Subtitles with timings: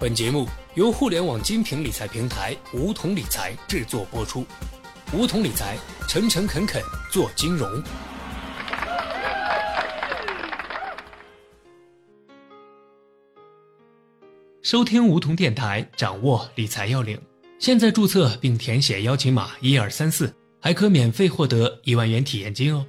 [0.00, 4.46] 本节目由互联网精品理财平台梧桐理财制作播出。
[5.12, 5.76] 梧桐理财，
[6.08, 7.70] 诚诚恳恳做金融。
[14.62, 17.20] 收听梧桐电台，掌握理财要领。
[17.58, 22.86] 现在注册并填写邀请码一二三四，还可免费获得一万元体验金哦。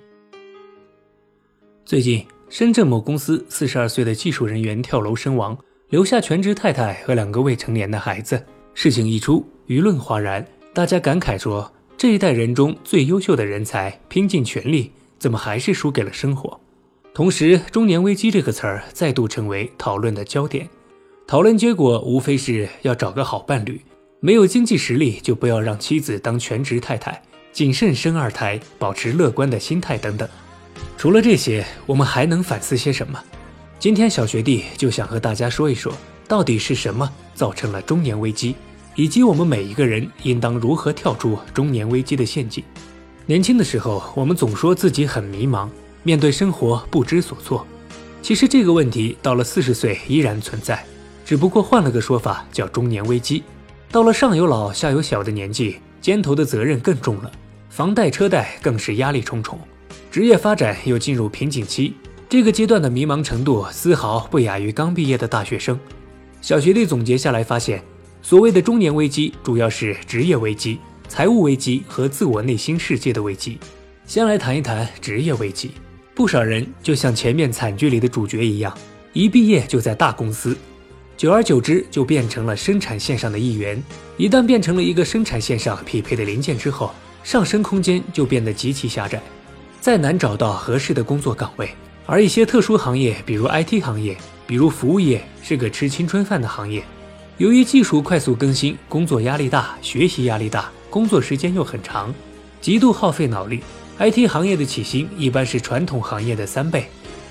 [1.84, 5.58] 最近，深圳某公司四十二岁的技术人员跳楼身亡。
[5.92, 8.42] 留下全职太太和两个未成年的孩子。
[8.74, 16.58] 事情一出，舆论哗然，大家感慨说：“这一代人中最优秀的人才，拼尽全力，怎么还是输给了生活？”
[17.14, 20.70] 同时，“中年危机”这个词儿再度成为讨论的焦点。
[21.28, 23.82] 讨论结果无非是要找个好伴侣，
[24.22, 27.22] 没有经济实力就不要让妻子当全职太太，
[27.52, 30.28] 谨慎生二胎，保持乐观的心态等等。
[30.98, 33.22] 除了这些，我们还能反思些什么？
[33.82, 35.92] 今天小学弟就想和大家说一说，
[36.28, 38.54] 到底是什么造成了中年危机，
[38.94, 42.64] 以及我们每一个人应当如何跳出中年危机的陷阱。
[43.26, 45.68] 年轻的时候，我们总说自己很迷茫，
[46.04, 47.66] 面对生活不知所措。
[48.22, 50.86] 其实这个问题到了四十岁依然存在，
[51.26, 53.42] 只不过换了个说法，叫中年危机。
[53.90, 57.32] 到了上有老下有小的年纪，肩头的责任更重了，
[57.72, 59.60] 房贷车贷更是压力重重，
[60.12, 61.96] 职业发展又进入瓶颈期。
[62.32, 65.78] 这个阶段的迷茫程度丝毫不亚于刚毕业的大学生。
[66.40, 67.84] 小学弟总结下来发现，
[68.22, 73.60] 所谓的中年危机，主要是职业危机、财务危机和自我内心世界的危机。
[74.06, 75.72] 先来谈一谈职业危机。
[76.16, 78.74] 不少人就像前面惨剧里的主角一样，
[79.12, 80.56] 一毕业就在大公司，
[81.18, 83.84] 久而久之就变成了生产线上的一员。
[84.16, 86.94] 一旦变成了一个生产线上匹配的零件之后，
[87.26, 89.22] 上升空间就变得极其狭窄，
[89.82, 91.70] 再难找到合适的工作岗位。
[92.12, 96.84] 而一些特殊行业，比如 IT 行业，比如服务业，是个吃青春饭的行业。
[97.38, 102.14] 由于技术快速更新，工作压力大，学习压力大，工作时间又很长，
[102.60, 103.62] 极度耗费脑力。
[103.98, 106.84] IT 行业的起薪一般是传统行业的三倍。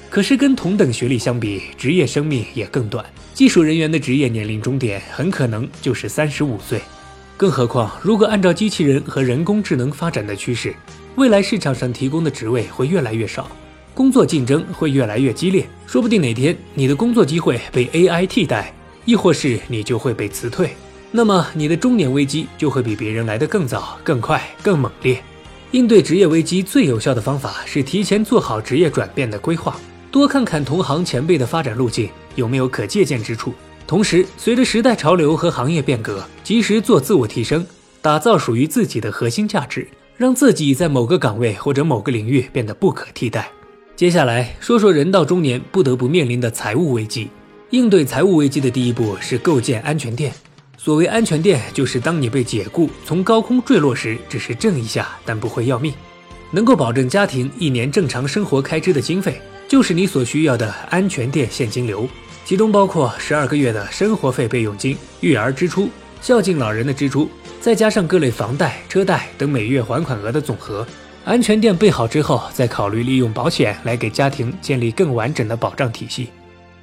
[0.08, 3.04] 可是跟同等学历相比，职业生命也更短。
[3.34, 6.80] 技术人员的职业年龄终点很可能就是三十五岁。
[7.36, 10.74] 更何况，如果按照机器人和人工智能发展的趋势，
[11.16, 13.46] 未来市场上提供的职位会越来越少。
[13.94, 18.72] 工作竞争会越来越激烈，说不定哪天你的工作机会被 AI 替代，
[19.04, 20.70] 亦或是你就会被辞退。
[21.10, 25.20] 那么你的中年危机就会比别人来得更早、更快、更猛烈。
[25.72, 29.76] 应对职业危机最有效的方法是提前做好职业转变的规划，
[30.10, 33.52] 多看看同行前辈的发展路径有没有可借鉴之处。
[33.86, 37.66] 同时，随着时代潮流和行业变革，及时做自我提升，
[38.00, 39.86] 打造属于自己的核心价值，
[40.16, 43.50] 让自己在某个岗位或者某个领域变得不可替代。
[44.00, 47.28] 接下来说说人到中年不得不面临的财务危机。
[47.68, 50.32] 应对财务危机的第一步是构建安全垫。
[50.78, 55.92] 所谓安全垫，就是当你被解雇从高空坠落时，只是震一下，但不会要命，
[56.50, 62.08] 能够保证家庭一年正常生活开支的经费，就是你所需要的安全垫现金流。
[62.46, 65.90] 其中包括十二个月的生活费备用金、育儿支出、
[66.22, 67.28] 孝敬老人的支出，
[67.60, 70.86] 再加上各类房贷、车贷等每月还款额的总和。
[71.24, 76.28] 安全垫备好之后，再考虑利用保险来给家庭建立更完整的保障体系。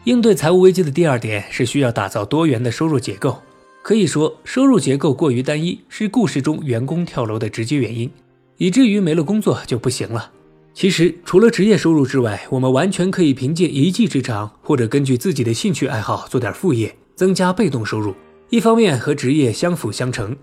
[0.04, 3.42] 应对财务危机的第二点是需要打造多元的收入结构。
[3.82, 8.10] 可以说，收入结构过于单一是故事中员工跳楼的直接原因，
[8.58, 10.32] 以至于没了工作就不行了。
[10.74, 18.14] 其实，除了职业收入之外，我们完全可以凭借一技之长，或者根据自己的兴趣爱好做点副业，增加被动收入。
[18.50, 20.36] 一方面和职业相辅相成，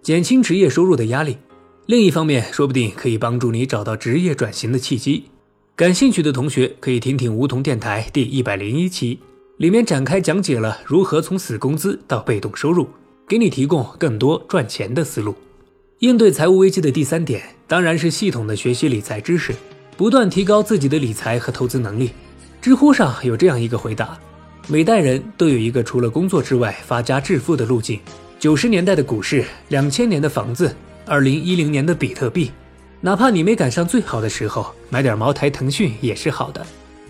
[0.00, 1.36] 减轻职业收入的压力。
[1.86, 5.24] 另一方面，说不定可以帮助你找到职业转型的契机。
[5.74, 9.18] 感兴趣的同学可以听听梧桐电台第一百零一期，
[9.56, 12.86] 里面展开讲解了如何从死工资到被动收入，
[13.26, 15.34] 给你提供更多赚钱的思路。
[15.98, 19.52] 应对财务危机的第三点，当然是系统的学习理财知识，
[19.96, 22.12] 不断提高自己的理财和投资能力。
[22.60, 24.16] 知乎上有这样一个回答：
[24.68, 27.98] 每代人都有一个除了工作之外发家致富的路径。
[28.38, 30.72] 九十年代的股市，两千年的房子。
[31.04, 32.50] 二零一零年的比特币，
[33.00, 36.64] 哪怕你没赶上最好的时候，买点茅台、腾讯也是好的。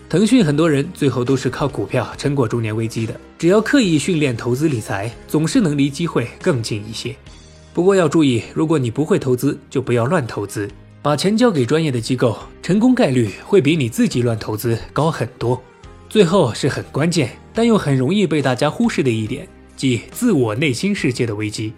[0.09, 3.19] 腾讯很多人最后都是靠股票撑过中年危机的。
[3.37, 7.15] 只要刻意训练投资理财，总是能离机会更近一些。
[7.73, 10.69] 不过要注意，如果你不会投资，就不要乱投资，
[11.01, 15.61] 把钱交给专业的机构，成功概率会比你自己乱投资高很多。
[16.09, 21.73] 最后是很关键，但又很容易被大家忽视的一点，即自我内心世界的危机。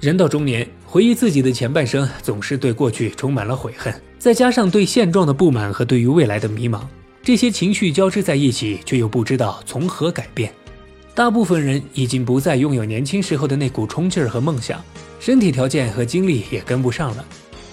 [0.00, 6.82] 人到中年，回忆自己的前半生，总是对过去充满了悔恨，再加上对现状的不满和对于未来的迷茫，
[7.22, 10.52] 这些情绪交织在一起，却又不知道从何改变。
[11.14, 14.84] 大部分人已经不再拥有年轻时候的那股冲劲儿和梦想，
[15.18, 17.24] 身体条件和精力也跟不上了，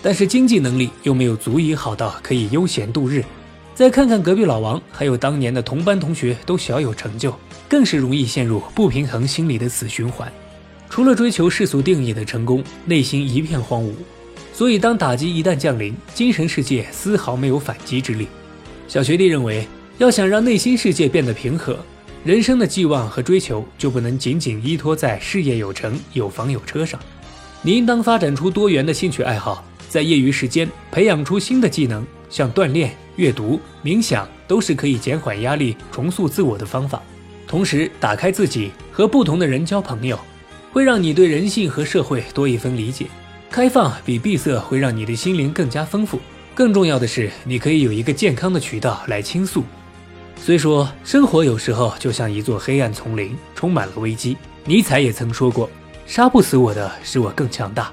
[0.02, 3.22] 但是经济能力又没有足以好到可以悠闲度日。
[3.76, 7.38] 再看看隔壁老王，还有当年的同班同学都小有成就，
[7.68, 10.32] 更是容易陷入不平衡心理的死循环。
[10.90, 13.92] 除了追求世俗定义的成功，内心一片荒芜。
[14.52, 18.28] 所以，当打击一旦降临，精神世界丝毫没有反击之力。
[18.88, 19.66] 小学弟认为，
[20.00, 21.78] 要想让内心世界变得平和，
[22.26, 27.00] 人生的寄望和追求就不能仅仅依托在事业有成、有房有车上。
[27.62, 37.02] 你应当发展出多元的兴趣爱好，在业余时间培养出新的技能，像锻炼、阅读、冥想，都是可以减缓压力、重塑自我的方法。
[37.48, 40.20] 同时，打开自己，和不同的人交朋友，
[40.72, 43.08] 会让你对人性和社会多一分理解。
[43.50, 46.20] 开放比闭塞会让你的心灵更加丰富。
[46.54, 49.64] 更重要的是，你可以有一个健康的渠道来倾诉。
[50.36, 54.38] 虽说生活有时候就像一座黑暗丛林，充满了危机。
[54.66, 55.70] 尼采也曾说过
[56.06, 57.92] ：“杀不死我的，使我更强大。”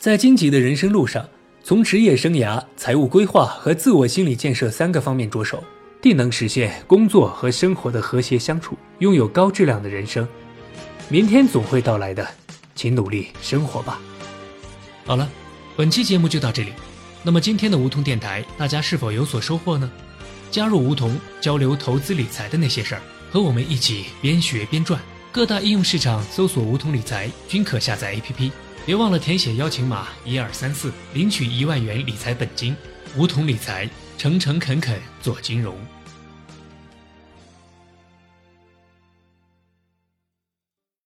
[0.00, 1.24] 在荆棘的人生路上，
[1.62, 5.62] 从职业生涯、财务规划和自我心理建设三个方面着手，
[6.00, 10.26] 定能实现工作和生活的和谐相处，拥有高质量的人生。
[11.10, 12.26] 明天总会到来的，
[12.74, 14.00] 请努力生活吧。
[15.04, 15.28] 好了，
[15.76, 16.72] 本期节目就到这里。
[17.22, 19.90] 那么今天的梧桐电台，大家是否有所收获呢？
[20.50, 24.98] 加入梧桐，交流投资理财的那些事儿，和我们一起边学边赚。
[25.30, 28.50] 各大应用市场搜索“梧桐理财”均可下载 APP。
[28.86, 32.74] 别忘了填写邀请码一二三四，领取一万元理财本金。
[33.16, 35.76] 梧桐理财，诚诚恳恳做金融。